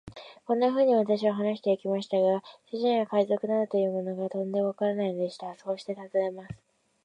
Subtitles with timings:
[0.47, 5.55] こんなふうに私は話してゆきましたが、主人は海賊などというものが、てんでわからないのでした。
[5.57, 6.55] そしてこう尋ねます。